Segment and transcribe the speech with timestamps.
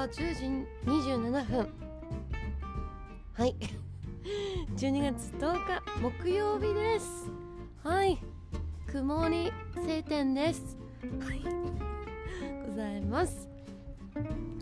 [0.00, 0.44] は10時
[0.86, 1.68] 27分。
[3.34, 3.54] はい。
[4.74, 7.30] 12月10日木曜日です。
[7.84, 8.18] はい。
[8.90, 10.78] 曇り晴天です。
[11.20, 11.42] はい。
[12.66, 13.46] ございます。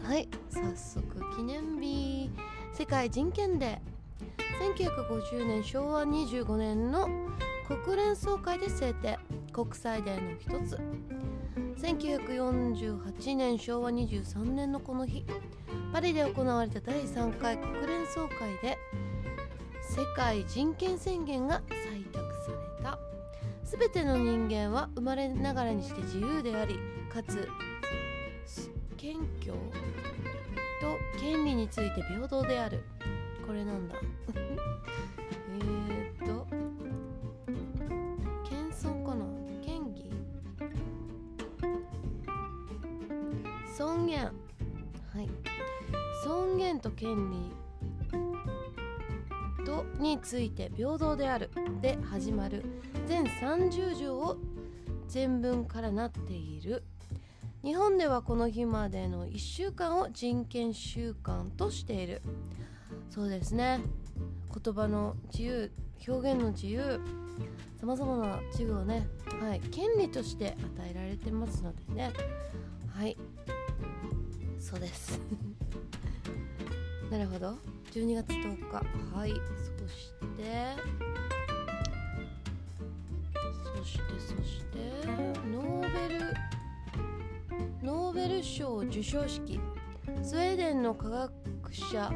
[0.02, 0.28] はい。
[0.50, 2.32] 早速記念日。
[2.72, 4.74] 世界人権デー。
[4.74, 7.08] 1950年昭和25年の
[7.84, 9.16] 国連総会で制定。
[9.52, 10.80] 国際デーの一つ。
[11.80, 15.24] 1948年昭和23年のこの日
[15.92, 18.76] パリで行われた第3回国連総会で
[19.88, 22.98] 世界人権宣言が採択された。
[23.64, 26.78] 全ての人間は生まれながらにして自由であり
[27.12, 27.48] かつ
[28.96, 29.60] 謙虚と
[31.20, 32.82] 権利について平等である。
[33.46, 33.94] これなんだ？
[46.98, 47.36] 権利
[49.64, 52.64] とについて平等であるで始まる。
[53.06, 54.36] 全30条を
[55.06, 56.82] 全文からなっている。
[57.62, 62.20] 日本ではこの日までの1週間を人権週間としている。
[63.10, 63.80] そうですね。
[64.64, 65.72] 言葉の自由
[66.06, 67.00] 表現の自由。
[67.78, 69.06] さまざまな自由をね、
[69.40, 72.12] はい、権利として与えられてますのでね。
[72.92, 73.16] はい。
[74.58, 75.20] そうです。
[77.10, 77.54] なるほど。
[77.92, 78.84] 12月10日
[79.16, 79.30] はい。
[79.30, 79.36] そ
[79.88, 80.76] して。
[83.74, 84.76] そしてそして。
[85.50, 86.20] ノーベル。
[87.82, 89.58] ノーベル賞授賞式。
[90.22, 91.32] スウェーデンの科学
[91.74, 92.12] 者。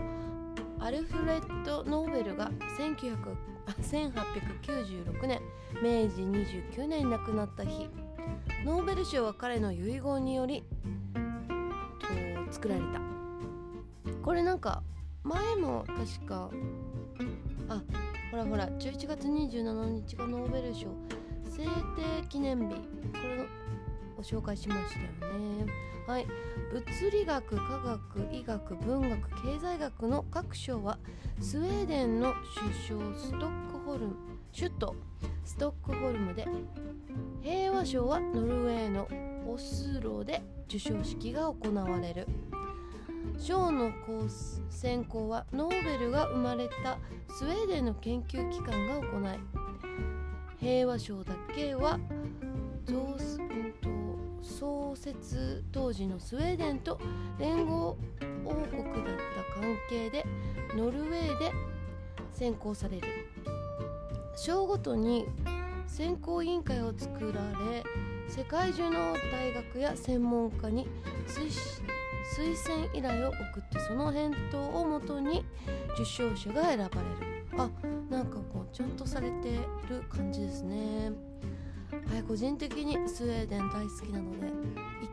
[0.79, 5.41] アルフレッド・ノーベルが1896年。
[5.77, 7.89] 明治29年亡くなった日。
[8.67, 10.63] ノーベル賞は彼の遺言により
[12.47, 13.12] と作られた。
[14.23, 14.83] これなんか
[15.25, 16.51] 前も確か
[17.69, 17.83] あ
[18.31, 20.87] ほらほら11月27日がノーベル賞
[21.51, 21.69] 制定
[22.29, 22.77] 記念日。
[22.77, 22.81] こ
[23.29, 23.45] れの
[24.17, 25.67] を紹介しましたよね。
[26.07, 26.27] はい。
[26.73, 30.99] 物理学科学医学文学経済学の各賞は
[31.41, 32.33] スウェーデンの
[32.89, 34.15] 首相ストックホルム
[34.57, 34.97] 首都
[35.45, 36.47] ストックホルムで
[37.43, 39.07] 平和賞はノルウェーの
[39.47, 42.27] オスロで授賞式が行われる。
[43.39, 43.93] 賞の
[44.71, 46.99] 選考はノーベルが生まれた
[47.35, 49.39] スウェーデンの研究機関が行い
[50.59, 51.99] 平和賞だけは
[52.85, 53.17] 増
[54.43, 57.01] 創設当時のスウェーデンと
[57.39, 57.97] 連合
[58.45, 58.95] 王国だっ
[59.55, 60.25] た関係で
[60.77, 61.53] ノルウェーで
[62.33, 63.09] 選考される。
[64.37, 65.27] 賞ごとに
[65.87, 67.85] 選考委員会を作られ
[68.29, 70.89] 世界中の大学や専門家に
[71.27, 71.51] 推
[72.37, 75.45] 推薦依頼を送ってその返答をもとに
[75.95, 76.89] 受賞者が選ばれる。
[77.59, 77.69] あ
[78.11, 81.13] なんかこうちゃんとされてる感じですね。
[82.11, 84.47] はい個人的にスウェーデン大好きなので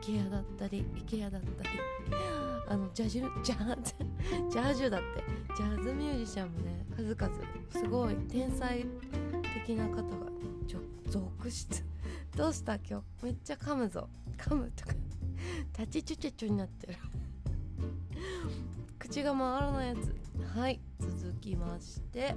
[0.01, 1.69] IKEA だったり IKEA だったり
[2.69, 3.93] あのジャジュジャズ
[4.49, 5.23] ジャージュだって
[5.57, 7.33] ジャズミュージシャンもね数々
[7.71, 8.85] すごい天才
[9.65, 10.29] 的な方が
[11.09, 11.83] 続出
[12.37, 13.25] どうした今日？
[13.25, 14.07] めっちゃ噛むぞ。
[14.37, 14.93] 噛むとか。
[15.77, 16.95] 立ちチュチュチュになってる。
[18.97, 20.15] 口が回らないやつ。
[20.57, 20.79] はい。
[20.99, 22.35] 続きまして。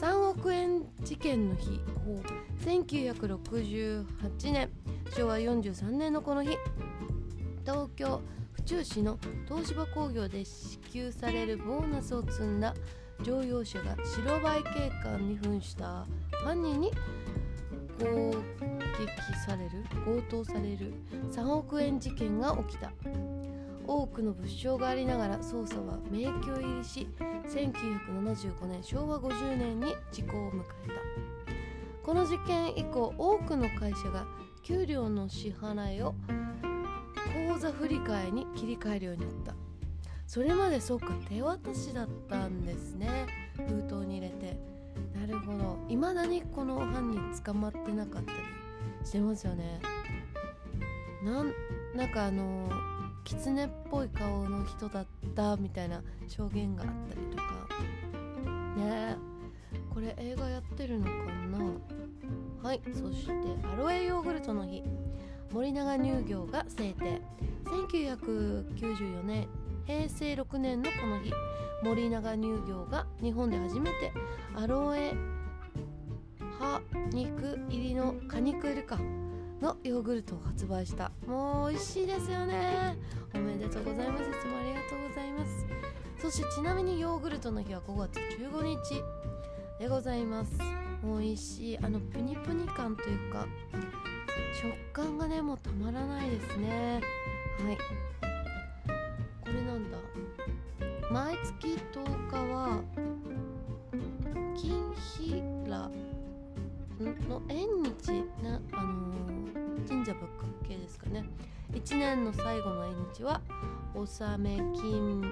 [0.00, 1.80] 3億円事件の日。
[2.64, 4.70] 1968年。
[5.16, 6.50] 昭和43年のこの日。
[7.64, 8.20] 東京
[8.52, 12.74] 府中市の東芝工業で支給されるボーナスを積んだ。
[13.22, 16.06] 乗用車が白バイ警官に扮した
[16.44, 16.92] 犯人に
[17.98, 18.32] 攻
[19.04, 20.92] 撃される強盗される
[21.32, 22.92] 3億円事件が起きた。
[23.86, 27.08] 多くの物証がありながら捜査は迷宮入りし
[27.46, 30.94] 1975年昭和50年に時効を迎えた。
[32.04, 34.26] この事件以降多くの会社が
[34.62, 36.14] 給料の支払いを
[37.52, 39.54] 口座振替に切り替えるようになった。
[40.26, 43.26] それまでそうか手渡しだったんですね。
[43.56, 44.58] 封筒に入れて。
[45.18, 45.78] なるほど。
[45.88, 48.38] いまだにこの犯人捕まってなかったり
[49.08, 49.80] してますよね。
[51.24, 51.54] なん
[51.96, 52.70] なんかあの
[53.24, 57.44] 狐っぽい顔の人だったみたいな証言があったりとか。
[58.76, 59.16] ね。
[59.92, 61.10] これ映画やってるのか
[61.50, 61.58] な。
[62.62, 63.32] はいそして
[63.72, 64.84] アロエヨーグルトの日。
[65.52, 67.22] 森永乳業が制定。
[67.64, 69.48] 1994年
[69.86, 71.32] 平成6年のこの日。
[71.82, 74.12] 森永乳業が日本で初めて
[74.54, 75.14] アロエ
[76.58, 76.80] 葉
[77.12, 78.98] 肉入りの果肉入りか
[79.60, 81.12] のヨーグルトを発売した。
[81.26, 82.96] もう美味しいですよね。
[83.34, 84.22] おめでとうございます。
[84.22, 85.66] いつもありがとうございます。
[86.20, 88.76] そしてちなみにヨーグルトの日は5月15日
[89.78, 90.52] でございます。
[91.04, 93.46] 美味しいあのプニプニ感というか
[94.52, 97.00] 食感がねもうたまらないですね。
[97.64, 97.76] はい。
[99.42, 99.98] これなんだ。
[101.10, 102.17] 毎月10
[107.28, 110.22] の縁日なあのー、神社仏
[110.64, 111.24] 閣系ですかね。
[111.72, 113.40] 1年の最後の縁日は
[113.94, 115.22] 納め金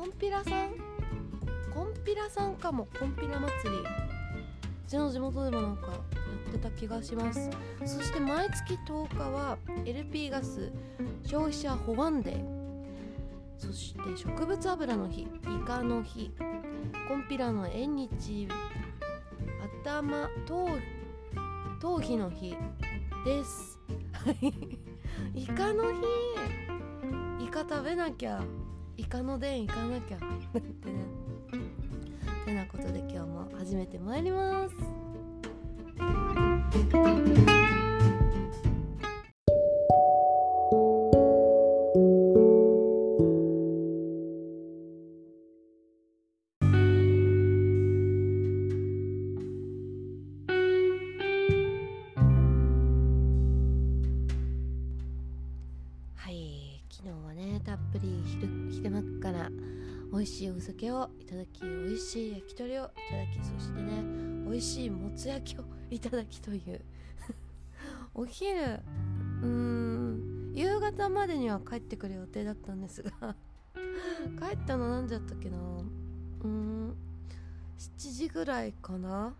[0.00, 0.70] コンピラさん？
[1.74, 2.88] コンピラさんかも。
[2.98, 3.80] コンピラ祭り。
[3.80, 3.84] う
[4.88, 5.92] ちの地元でもなんかや
[6.48, 7.50] ってた気がします。
[7.84, 10.72] そして毎月10日は LP ガス
[11.22, 12.42] 消費者保安デー。
[13.58, 15.20] そして植物油の日。
[15.24, 15.28] イ
[15.66, 16.32] カの日。
[17.06, 18.48] コンピラの縁日。
[19.84, 20.78] 頭頭
[21.78, 22.56] 頭皮の日。
[23.26, 23.78] です。
[24.14, 24.54] はい。
[25.42, 27.44] イカの日。
[27.44, 28.42] イカ食べなきゃ。
[29.10, 30.16] カの伝行かなきゃ。
[30.56, 31.04] ってね。
[32.46, 34.76] てなことで今日も始めてまいります。
[60.20, 64.02] 美味しいお酒をいただき美味しい焼き鳥をいただきそしてね
[64.44, 66.82] 美味しいもつ焼きをいただきという。
[68.12, 73.34] お昼うーん夕方までには帰ってくる予定だったんですが
[74.46, 75.56] 帰ったの何時だったっけな？
[75.56, 76.90] うーん
[77.78, 79.34] 7時ぐらいかな？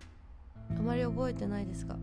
[0.70, 1.98] あまり覚えてないですが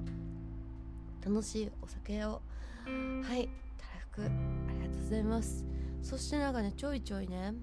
[1.26, 2.44] 楽しいお酒を
[2.86, 5.66] はいたらふくありがとうございます。
[6.04, 7.56] そしてなんかねちょいちょいね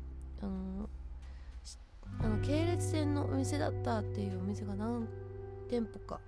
[0.42, 0.90] あの
[2.20, 5.08] あの系列店のお店だったっていうお店が何
[5.68, 6.20] 店舗か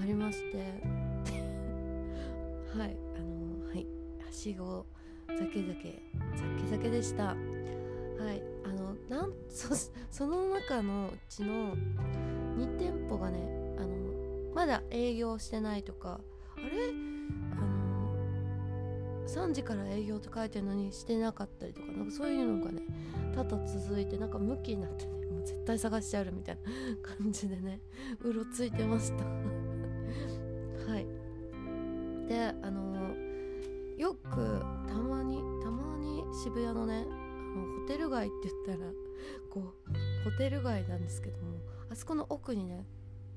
[0.00, 0.58] ありまして。
[2.76, 3.86] はいあのはい。
[4.24, 4.86] はしご
[5.26, 6.02] 酒酒
[6.36, 7.26] 酒酒でした。
[7.26, 9.74] はいあのなんそ
[10.10, 11.74] その中のうちの
[12.56, 13.38] 2店舗がね
[13.78, 13.96] あの
[14.54, 16.20] まだ営業してないとか。
[16.56, 16.92] あれ？
[17.60, 17.67] あ
[19.28, 22.82] 3時から営業って書いてるのにしてなかったりとかなんかそういうのがね
[23.34, 26.62] 多々続いてなんかムキになってねもう絶対探してあるみたいな
[27.16, 27.80] 感じでね
[28.22, 29.24] うろついてました。
[29.24, 31.06] はい。
[32.26, 33.14] であの
[33.96, 37.12] よくたまにたまに渋谷のねあ
[37.58, 38.90] のホテル街って言ったら
[39.50, 41.58] こうホテル街なんですけども
[41.90, 42.86] あそこの奥にね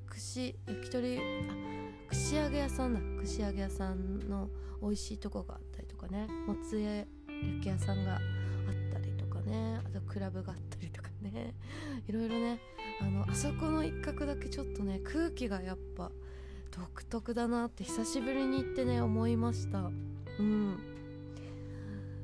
[0.07, 1.21] 串焼き鳥あ
[2.09, 2.99] 串揚げ屋さんだ。
[3.21, 4.49] 串揚げ屋さんの
[4.81, 7.07] 美味しいとこがあったりとかねもつ焼
[7.61, 8.19] き屋さんがあっ
[8.93, 11.53] たりとかねあとクラブがあったりとかね
[12.07, 12.59] いろいろね
[12.99, 16.11] あのあそこの一角だけちょっとね空気がやっぱ
[16.71, 19.91] 独特だなって久しぶりに行ってね思いました。
[20.39, 20.77] うん。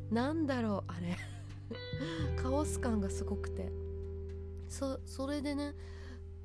[0.10, 1.18] なんだろうあれ。
[2.42, 3.70] カオス感がすごくて。
[4.70, 5.74] そそれでね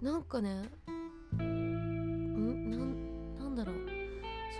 [0.01, 0.69] なんかね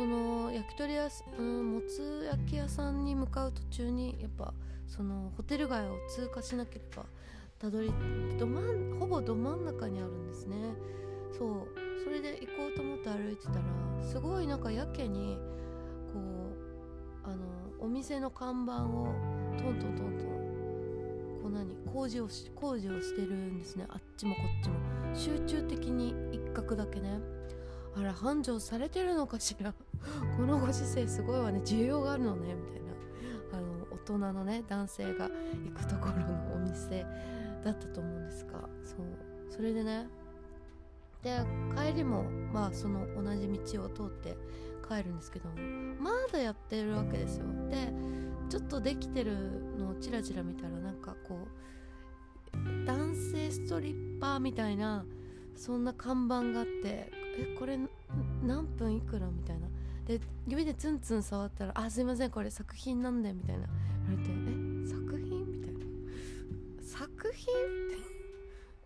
[0.03, 4.53] その焼き鳥屋、うん、もつ焼き屋さんに向かう途中にやっぱ
[4.89, 7.05] そのホテル街を通過しなければ
[7.61, 7.93] たどり
[8.37, 10.57] ど真んほぼど真ん中にあるんですね。
[11.39, 11.69] そう。
[12.03, 13.61] それで行こうと思って歩いてたら
[14.03, 15.39] すごいなんかやけに
[16.13, 16.19] こ
[17.25, 17.37] うあの
[17.79, 19.07] お店の看板を
[19.57, 23.87] トントントントンこう何工事をし工事をしてるんですね。
[23.89, 24.75] あっちもこっちも。
[25.15, 27.21] 集中的に一角だけね。
[27.95, 29.73] あら繁盛されてるのかしら。
[30.37, 31.61] このご時世すごいわね。
[31.65, 32.93] 需要があるのねみたいな。
[33.53, 37.05] あの大人のね男性が行くところのお店
[37.65, 38.53] だったと思うんですが。
[38.85, 38.99] そう。
[39.51, 40.09] それでね
[41.23, 41.39] で
[41.77, 44.37] 帰りもまあその同じ道を通って
[44.89, 45.55] 帰るんですけども
[46.01, 47.47] まだやってるわけですよ。
[47.69, 47.93] で
[48.49, 49.37] ちょっとできてる
[49.79, 51.47] のをチラチラ見たらなんかこ
[52.55, 55.05] う男性ストリッパーみたいな
[55.55, 57.79] そんな看板があってえこれ
[58.43, 59.69] 何分いくらみたいな。
[60.07, 63.67] で指でツンツン触ったら「あすいませんこれ作品なんで」みたいな。
[64.09, 65.81] 言われて「え作品?」みたいな
[66.83, 68.13] 「作品?」って。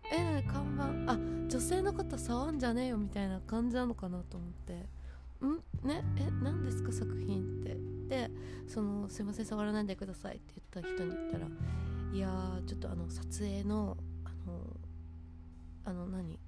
[0.09, 1.17] え看板あ
[1.49, 4.85] 女性の方触んじゃねえよみたいな感じなのかなと思って
[5.45, 5.55] 「ん
[5.85, 8.31] ねえ何ですか作品?」ってで
[8.67, 11.47] その「すいません触らないでください」って言った人に言ったら
[12.13, 14.77] 「いやちょっとあの撮影のあの
[15.83, 16.39] あの何？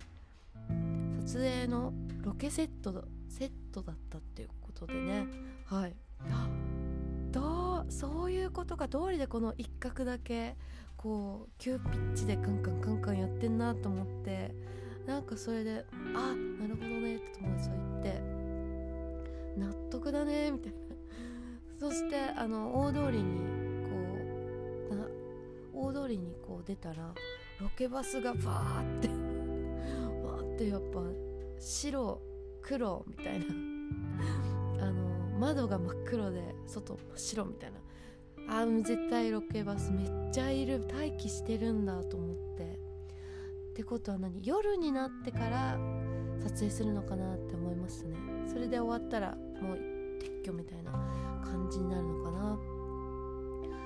[1.26, 4.50] 撮影のロケセットセットだったっていう
[4.80, 5.28] ことでね。
[5.66, 5.96] はい。
[7.32, 10.56] どうそういうことが通りでこの一角だけ
[10.98, 14.54] こう急ピッチでカンカンカンカンやってんなと思って
[15.06, 18.22] なんかそれで「あなるほどね」って友達と言って
[19.58, 20.78] 「納得だね」みたいな。
[21.80, 23.40] そしてあの大通りに
[23.90, 23.96] こ
[25.76, 27.14] う大通りにこう出たら
[27.62, 31.00] ロケバスがバーってバーってやっぱ
[31.58, 32.22] 白
[32.62, 33.46] 黒みたいな。
[35.40, 37.80] 窓が真っ黒で外真っ白みたいな。
[38.52, 42.80] あー絶対ロケバスめっちゃいる待機してるんだと思って。
[43.72, 44.42] ってことは何？
[44.44, 45.78] 夜になってから
[46.42, 48.16] 撮影するのかなって思いましたね。
[48.48, 49.78] それで終わったらもう
[50.20, 50.92] 撤去みたいな
[51.44, 52.60] 感じになるのかな。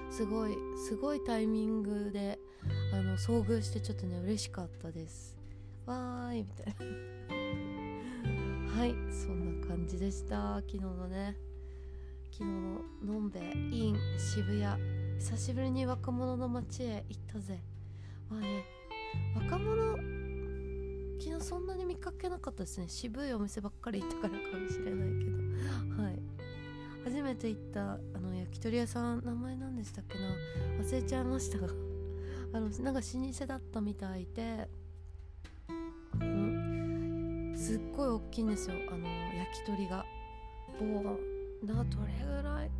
[0.09, 0.55] すごい
[0.87, 2.39] すごいタイミングで
[2.93, 5.37] あの遭遇してちょっとね嬉しかったです。
[5.85, 7.72] わーいみたいな。
[8.75, 10.55] はいそんな感じでした。
[10.55, 11.37] 昨日のね
[12.31, 12.49] 昨日
[13.05, 14.81] ののんべイン渋谷。
[15.19, 17.59] 久しぶりに若者の街へ行ったぜ。
[18.31, 18.65] まあね
[19.35, 19.95] 若者
[21.21, 22.87] 昨日そんなに見かけなかったですね。
[22.89, 25.37] 渋いお店ばっかり行ったからかもしれないけど。
[26.01, 26.19] はい。
[27.03, 30.35] 初めて行ったあの焼き鳥屋さん名前何でしたっけな。
[30.83, 31.67] 忘れちゃいましたが。
[32.53, 34.67] あのなんか老舗だったみたいで、
[36.19, 36.52] うん、
[37.63, 38.75] すっごい大きいんですよ。
[38.91, 40.05] あの焼き鳥が。
[40.81, 41.03] もう
[41.65, 42.71] などれぐらい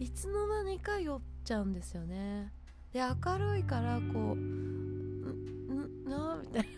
[0.00, 2.52] いつの間にか酔っちゃうんですよね。
[2.92, 5.22] で明るいからこう「ん
[5.68, 6.68] んな」みたいな。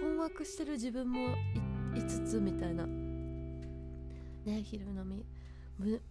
[0.00, 1.28] 困惑してる自分も
[1.94, 2.86] いつつみたいな。
[2.86, 5.24] ね昼飲み。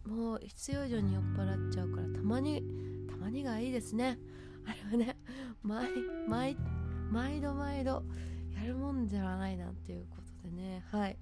[0.05, 2.63] もう必要以上に酔っ払っちゃうからたまに
[3.09, 4.17] たまにがいいですね。
[4.65, 5.17] あれはね
[5.63, 5.89] 毎
[6.27, 6.57] 毎
[7.11, 8.03] 毎度毎度
[8.55, 10.85] やるもんじゃないなっていうことでね。
[10.91, 11.17] はい。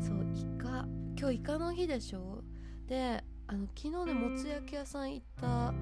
[0.00, 0.86] そうイカ
[1.18, 2.42] 今日イカの日でしょ？
[2.86, 5.72] であの昨日ねもつ焼き屋さん行った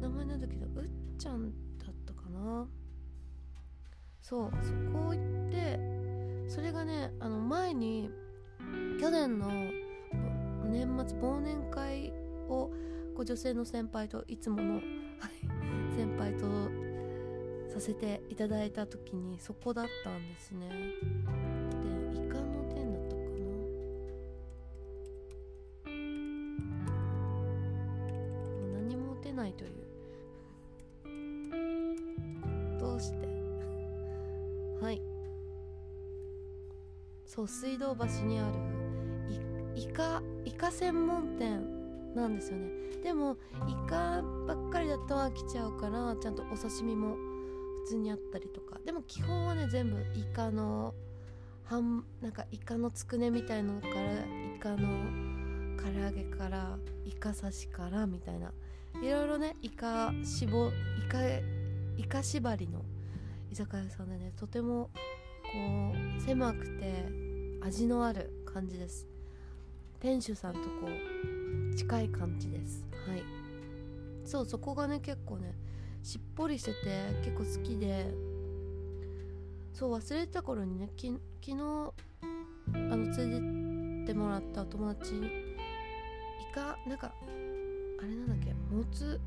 [0.00, 0.88] 名前なんだけどうっ
[1.18, 2.66] ちゃんだったかな？
[4.22, 5.78] そうそこ行って
[6.48, 8.10] それがねあの前に
[9.00, 9.48] 去年の
[10.64, 12.12] 年末忘年会
[12.48, 12.70] を
[13.14, 14.80] こう女性の先輩といつもの
[15.96, 16.46] 先輩と
[17.72, 20.68] させていただいた時にそこだったんですね。
[37.46, 38.54] 水道橋にある
[39.74, 42.70] イカイカ専門店なんですよね。
[43.02, 43.36] でも
[43.68, 47.16] イカばっかりだと飽きちゃうからちゃんとお刺身も
[47.84, 48.80] 普通にあったりとか。
[48.84, 50.94] でも基本はね全部イカの
[51.64, 54.78] 半なんかイカのつくねみたいのからイカの
[55.76, 58.52] 唐揚げからイカ刺しからみたいな。
[59.02, 61.18] いろいろねイカしぼイカ
[61.98, 62.82] イカ縛りの
[63.52, 64.88] 居酒屋さんでねとても
[65.42, 67.25] こう狭くて
[67.60, 69.06] 味のある感じです。
[70.00, 70.66] 店主さんとこ
[71.72, 72.86] う近い感じです。
[73.08, 73.22] はい。
[74.24, 75.54] そうそこがね結構ね
[76.02, 76.78] しっぽりしてて
[77.24, 78.12] 結構好きで。
[79.72, 81.56] そう忘れた頃にねき昨日あ
[82.74, 85.20] の連れてってもらった友達イ
[86.54, 87.12] カなんか
[87.98, 89.20] あれなんだっけもつ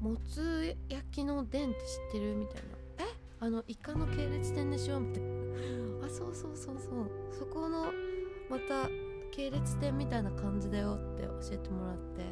[0.00, 2.34] もつ焼きの伝って知ってる？
[2.34, 2.60] みたいな。
[2.98, 3.04] え？
[3.40, 5.00] あのイカの系列店でしょ？
[5.00, 5.37] みたいな。
[6.08, 7.10] そうそうそうそう。
[7.38, 7.92] そこの
[8.48, 8.88] また
[9.30, 12.24] 系列店みたいな感じだよって教えてもらって。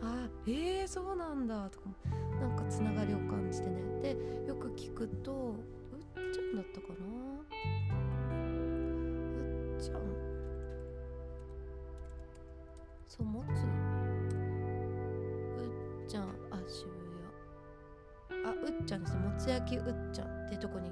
[0.00, 1.90] あえー、そうなんだとか。
[2.40, 3.82] なんかつながりを感じてね。
[4.00, 4.16] で
[4.46, 6.94] よく聞くとうっちゃんだったかな。
[8.34, 8.38] う
[9.76, 10.00] っちゃん。
[13.08, 13.46] そう持つ。
[15.58, 15.64] う
[16.04, 16.24] っちゃん。
[16.50, 16.90] あ渋
[18.30, 18.46] 谷。
[18.46, 19.20] あうっちゃんですね。
[19.20, 20.90] もつ焼きうっちゃんっていうとこに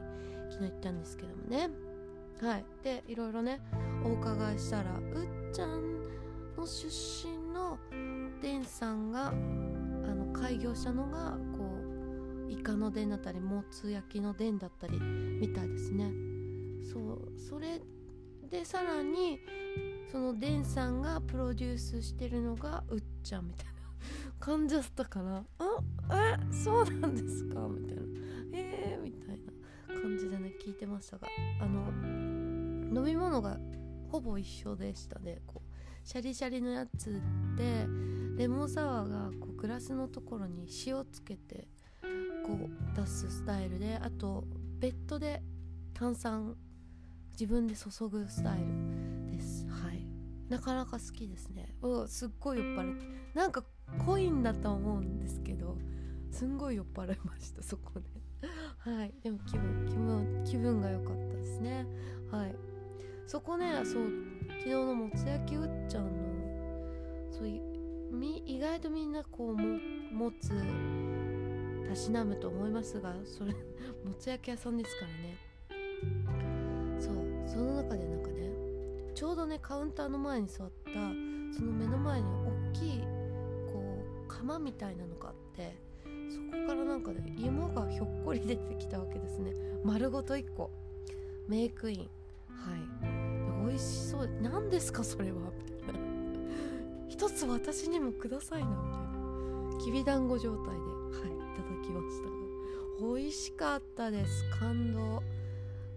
[0.50, 1.85] 昨日行ったんですけどもね。
[2.42, 2.64] はい。
[2.82, 3.60] でいろいろね
[4.04, 6.02] お伺いしたらうっちゃん
[6.56, 6.86] の出
[7.26, 7.78] 身の
[8.42, 11.64] デンさんがあの開業したのがこ
[12.48, 16.12] うイカの伝だったりもつ焼きの伝だったりみたいですね。
[16.92, 17.80] そうそれ
[18.48, 19.40] でさらに
[20.12, 23.72] そのデンさんがプロデュースしてるのがうっちゃんみたいな
[24.38, 27.66] 感じだったかなあえそうなんですか？
[27.68, 28.02] みたいな。
[28.52, 29.40] えー、みたい
[29.88, 31.26] な感じでね聞いてましたが
[31.60, 31.86] あの
[32.96, 33.58] 飲み物が
[34.10, 35.42] ほぼ一緒でしたね。
[35.46, 37.20] こうシャリシャリのやつ
[37.56, 37.86] で
[38.38, 41.68] レモンサワーがこうグラスのところに塩つけて
[42.46, 44.44] こう出すスタイルであと
[44.78, 45.42] ベッドで
[45.92, 46.56] 炭酸
[47.32, 49.66] 自分で注ぐスタイルです。
[49.66, 50.06] はい。
[50.48, 51.74] なかなか好きですね。
[51.82, 53.62] うすっごい酔っ払ってなんか
[54.06, 55.76] コインだと思うんですけど
[56.30, 58.06] すんごい酔っ払いましたそこで。
[58.78, 59.12] はい。
[59.22, 61.84] でも気分気分気分が良かったですね。
[62.30, 62.54] はい。
[63.26, 64.04] そこねそう
[64.58, 66.10] 昨日のもつ焼きうっちゃんの
[67.30, 67.76] そう
[68.12, 69.78] み意外とみんなこうも
[70.12, 70.52] 持つ
[71.88, 73.52] たしなむと思いますがそれ
[74.04, 75.36] もつ焼き屋さんですからね。
[77.00, 77.14] そう
[77.46, 78.50] その中でなんかね
[79.14, 80.92] ちょうどねカウンターの前に座った
[81.52, 83.00] その目の前に大きい
[83.66, 85.76] こう釜みたいなのがあって
[86.30, 89.52] そこからなんかね芋がひょっこり出てきたわけですね。
[89.84, 90.70] 丸ごと1個。
[91.48, 91.98] メイクイン。
[92.48, 93.15] はい。
[93.66, 94.28] 美味しそう。
[94.40, 95.38] 何ですかそれは。
[95.64, 96.00] みたいな
[97.08, 98.68] 一つ私にもくださいな。
[98.68, 98.74] み
[99.72, 100.70] たいなきびだんご状態で。
[100.70, 102.36] はいいただきました。
[103.04, 104.44] が美味しかったです。
[104.58, 105.22] 感動。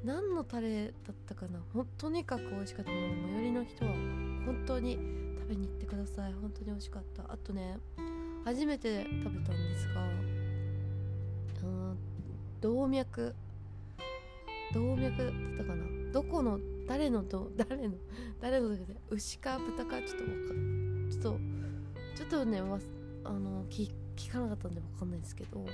[0.03, 1.59] 何のタレだったかな。
[1.73, 2.91] ほとにかく美味しかった。
[2.91, 4.97] もう最寄りの人は本当に
[5.41, 6.33] 食べに行ってください。
[6.33, 7.23] 本当に美味しかった。
[7.31, 7.77] あとね
[8.45, 10.01] 初めて食べたんですが
[11.63, 11.97] うん
[12.61, 13.35] 動脈。
[14.73, 15.98] 動脈だったかな。
[16.11, 17.93] どこの誰のど誰の
[18.41, 18.75] 誰の
[19.09, 20.53] 牛か豚かちょっとわか
[21.11, 21.39] ちょっと
[22.15, 22.63] ちょっとねあ
[23.31, 25.65] の聞聞かなかったんでわかんないですけど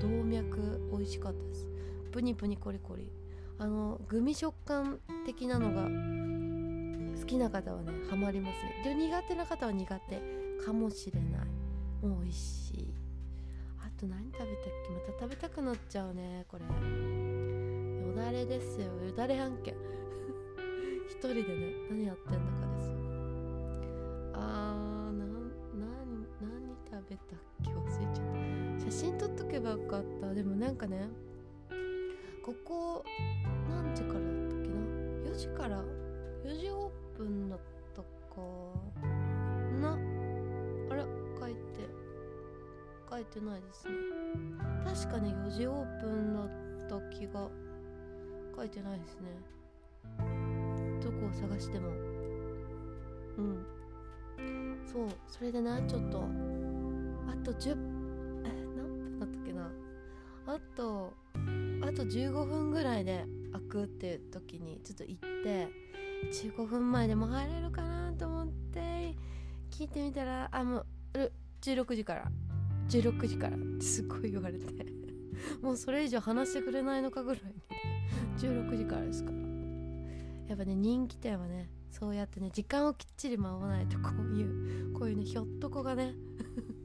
[0.00, 1.66] そう動脈美味しかったです。
[2.10, 3.10] プニプニコリコリ。
[3.58, 5.82] あのグミ食感的なのが
[7.20, 8.82] 好きな方はねハマりますね。
[8.84, 10.20] で苦手な方は苦手。
[10.64, 12.06] かもしれない。
[12.06, 12.94] もう美味しい。
[13.78, 14.46] あと何食べたっ
[14.86, 14.90] け？
[14.90, 16.64] また食べたくなっちゃうねこれ。
[18.14, 18.86] よだれですよ。
[18.86, 19.74] よだれ案件
[21.08, 21.44] 一人でね
[21.90, 22.40] 何やってんだか
[22.76, 22.96] ですよ。
[24.34, 27.70] あーな何何食べたっけ？
[27.70, 28.26] 忘れちゃっ
[28.78, 28.84] た。
[28.84, 30.34] 写真撮っとけばよかった。
[30.34, 31.08] でもなんかね
[32.42, 33.04] ここ
[33.70, 34.74] 何時からだったっけな
[35.30, 35.84] ？4時から
[36.44, 37.58] ？4時オープンだっ
[37.94, 38.06] たか
[39.80, 39.92] な？
[40.90, 41.04] あれ？
[41.40, 41.60] 書いて
[43.10, 43.94] 書いてないですね。
[44.84, 47.48] 確かね4時オープンだった気が
[48.54, 49.28] 書いてないですね。
[51.02, 51.88] どこを探しても。
[53.38, 53.66] うん。
[54.84, 56.28] そうそれでなちょっと
[57.28, 57.74] あと10
[58.42, 59.70] 何分だったっけな。
[60.46, 61.12] あと
[61.82, 65.68] あと15分ぐらいで開くっていう時にちょっと行って
[66.32, 69.16] 15分前でも入れるかなと思って
[69.70, 70.86] 聞いてみたらあもう
[71.62, 72.30] 16時から。
[72.88, 74.66] 16時からってすっごい言われて。
[75.62, 77.42] もうそれ以上話してくれないのかぐらい
[78.42, 79.30] 16時からですか。
[79.30, 79.36] ら
[80.48, 86.14] やっぱね人気店はねそうやってね時間をきっちり守らないとこういうこういうねひょっとこがね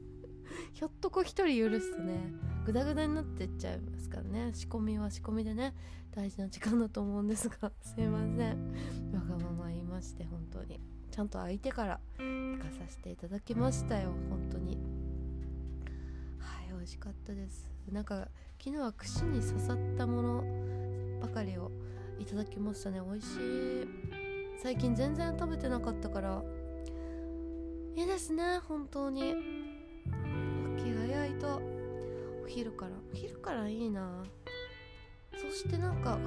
[0.72, 2.32] ひょっとこ一人許すとね
[2.64, 4.52] グダグダになってっちゃいますからね。
[4.54, 5.74] 仕込みは仕込みでね
[6.12, 8.72] 大事な時間だと思うんですが すいません。
[9.12, 10.80] わがまま言いまして本当に。
[11.10, 14.78] ちゃんと相手から行かさせていただきましたよ本当に。
[16.38, 17.68] はい美味しかったです。
[17.90, 18.28] なんか
[18.62, 20.77] 昨日は串に刺さったもの
[21.20, 21.70] ばかりを
[22.18, 23.00] いただきましたね。
[23.04, 23.88] 美味しい。
[24.62, 26.42] 最近全然食べてなかったから。
[27.94, 28.60] いいですね。
[28.68, 29.34] 本当に。
[30.78, 31.60] 気が早いと
[32.44, 32.92] お昼から。
[33.12, 34.24] お昼からいいな。
[35.32, 36.26] そしてなんか「あ酔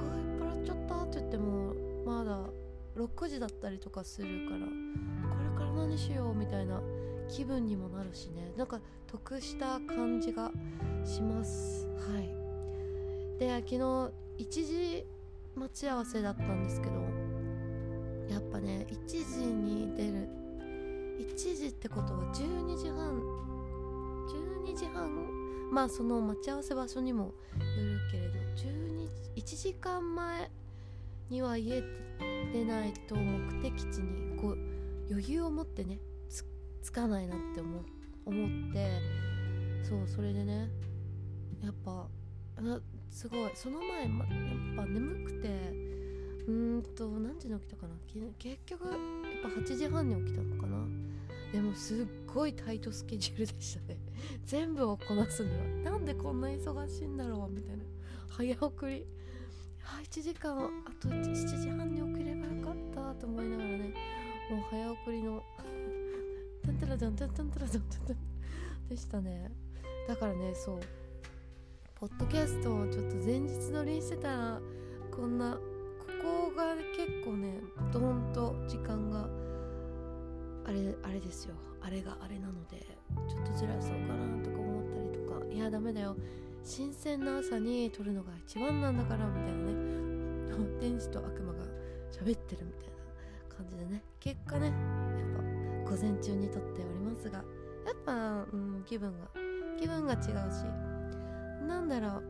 [0.54, 1.74] 払っちゃった」って言っても
[2.06, 2.48] まだ
[2.96, 4.66] 6時だったりとかするから。
[4.66, 6.80] これから何しようみたいな。
[7.28, 8.52] 気分にもなるしね。
[8.58, 10.50] なんか得した感じが
[11.04, 11.86] します。
[11.86, 13.38] はい。
[13.38, 15.06] で昨一時
[15.54, 16.92] 待ち合わせだったんですけど
[18.30, 20.28] やっぱね1時に出る
[21.20, 23.20] 1時ってことは12時半
[24.66, 25.10] 12時半
[25.70, 28.92] まあその待ち合わせ場所にもよるけれど12
[29.36, 30.50] 1時間前
[31.30, 31.82] には家
[32.52, 34.58] 出ないと目的地にこう
[35.10, 35.98] 余裕を持ってね
[36.82, 37.82] つかないなって思
[38.26, 39.00] 思って
[39.82, 40.68] そうそれでね
[41.62, 42.06] やっぱ
[43.12, 43.50] すごい。
[43.54, 45.48] その前、ま、やっぱ眠くて
[46.48, 47.94] うーんと何時に起きたかな。
[48.38, 48.92] 結局やっ
[49.42, 50.78] ぱ8時半に起きたのかな。
[51.52, 53.98] でもすっごいタイトスケジュールでしたね。
[54.46, 55.50] 全部をこなすに
[55.84, 55.92] は。
[55.92, 57.84] なんでこんな忙しいんだろうみたいな。
[58.28, 59.06] 早送り。
[60.10, 60.70] 1時間あ
[61.00, 63.94] と7時半に起きればよかったと思いながらね。
[64.50, 65.42] もう早送りの
[66.64, 68.16] タンタラタンタンタンタラタンタン。
[68.88, 69.52] でしたね。
[70.08, 71.01] だからねそう。
[72.02, 74.60] ポッドキャストをちょっと前日撮りしてたら
[75.12, 75.52] こんな
[76.20, 77.60] ここが結構ね
[77.92, 79.28] ドーンと時間が
[80.64, 81.54] あれあれですよ。
[81.80, 82.84] あれがあれなので
[83.30, 85.54] ちょっとずらそうかなとか思ったりとか。
[85.54, 86.16] いやダメだよ。
[86.64, 89.72] 新鮮な朝に撮るのが一番なんだからみたいなね。
[90.82, 91.64] 天使と悪魔が
[92.10, 92.88] 喋ってるみたい
[93.48, 94.02] な感じでね。
[94.18, 94.74] 結果ねやっ
[95.86, 99.28] ぱ午前中に撮っておりますがやっぱ、うん、気分が
[99.78, 100.91] 気分が違うし
[101.66, 102.22] なんだろう。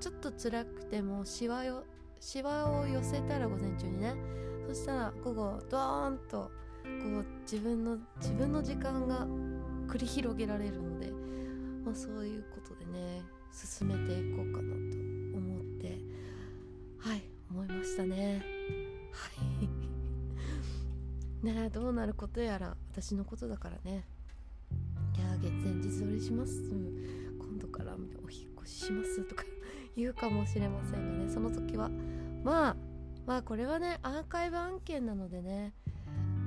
[0.00, 1.84] ちょっと辛くてもシワよ
[2.20, 4.14] シワを寄せたら午前中にね。
[4.68, 6.50] そしたら午後ドーンとこ
[6.84, 9.26] う自分の自分の時間が
[9.86, 11.10] 繰り広げられるので、
[11.84, 15.98] まあ、そういうことでね進めていこうかなと思って
[16.98, 18.42] はい思いましたね。
[19.12, 19.30] は
[19.62, 19.68] い。
[21.46, 24.06] ねどうなることやら私のことだからね。
[25.16, 26.62] いや月前日撮りします。
[27.38, 29.44] 今度からお引っ越しますとか
[29.96, 31.90] 言うかもしれませんがねその時は。
[32.44, 32.76] まあ
[33.26, 35.74] まあこれはねアーカイブ案件なのでね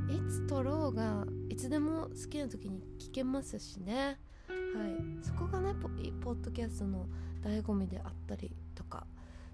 [0.09, 4.19] いつ撮ろうがいつでも好きな時に聞けますしね。
[4.47, 4.53] は
[4.87, 5.23] い。
[5.23, 5.89] そこがねポ
[6.21, 7.07] ポッドキャストの
[7.43, 9.05] 醍醐味であったりとか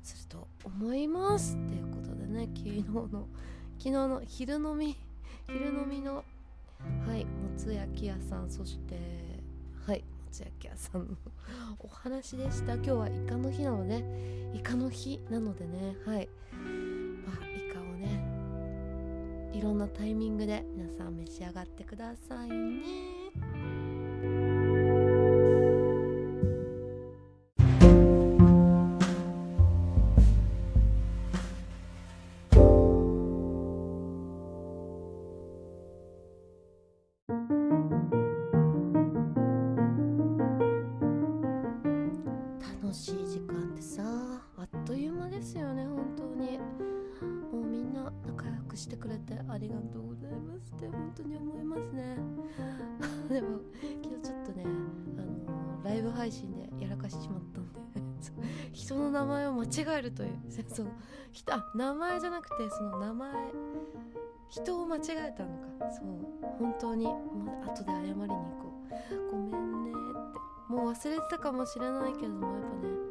[0.04, 3.28] すると思いますっていうことでね昨日の
[3.78, 4.98] 昨日の昼飲み
[5.48, 6.24] 昼飲みの
[7.06, 9.27] はいもつ焼き屋さんそして
[10.28, 11.08] はいもつ焼き屋さんの
[11.80, 12.74] お話でした。
[12.74, 14.04] 今日はイカの日なので
[14.54, 15.96] イカの日なのでね。
[16.06, 16.30] はい。
[17.26, 18.22] まあイカをね
[19.54, 23.17] いろんなタイミングで皆さん召し上がってくださいね。
[48.78, 52.18] してくれてありがとうございますって本当に思いますね。
[53.30, 53.60] でも
[54.04, 54.66] 今日ちょっとね
[55.18, 57.78] あのライブ配信でやらかしてしまったんで
[58.72, 59.68] 人の名前を間違
[60.00, 60.38] えるという
[60.70, 60.92] その
[61.52, 63.34] あ名前じゃなくてその名前
[64.50, 65.92] 人を間違えたのか。
[65.92, 66.06] そう
[66.60, 67.12] 本当に、ま
[67.68, 68.74] あ、後で謝りに行こ
[69.30, 69.32] う。
[69.32, 70.74] ごめんねって。
[70.74, 73.08] もう忘れてたかもしれないけどもやっぱね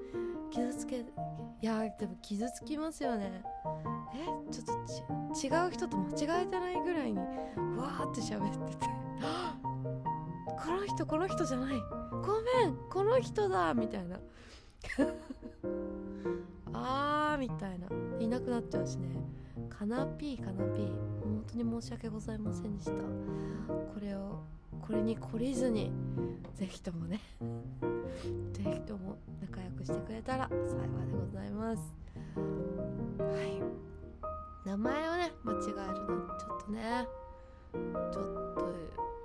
[0.51, 3.43] 傷つけいやでも傷つきますよね。
[4.15, 4.53] え？
[4.53, 8.87] ちょっと違う人と間違えてないぐらいにわーって喋ってて。
[10.46, 11.75] この人この人じゃない。
[12.11, 14.18] ごめんこの人だみたいな。
[16.72, 17.87] あーみたいな。
[18.18, 19.09] いなくなっちゃうしね。
[19.68, 20.87] カナピーカナピー。
[21.22, 22.92] 本当に申し訳ございませんでした。
[22.92, 24.42] これを
[24.81, 25.90] これに懲りずに
[26.55, 27.20] ぜひともね。
[28.53, 30.55] ぜひとも仲良くしてくれたら幸
[31.05, 31.94] いでございます。
[33.18, 33.96] はい。
[34.67, 37.07] 名前をね間違えるのちょっとね
[37.73, 38.61] ちょっと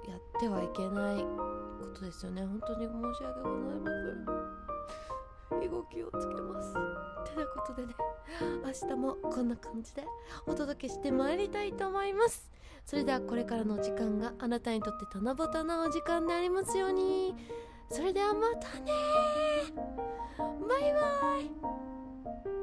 [0.08, 2.46] やってはいけないことですよね。
[2.46, 3.92] 本当に申し訳ございま
[5.50, 5.72] せん。
[5.72, 6.74] 動きをつけます。
[6.74, 6.80] て
[7.40, 7.96] なことでね
[8.64, 10.06] 明日もこんな感じで
[10.46, 12.52] お届けしてまいりたいと思います。
[12.86, 17.36] それではこれからの時間があなたにとって七夕なお時間でありますように。
[17.90, 18.92] それではまたね
[20.38, 22.61] バイバイ。